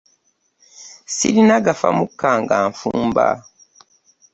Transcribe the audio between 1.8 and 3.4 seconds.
mukka nga nfumba.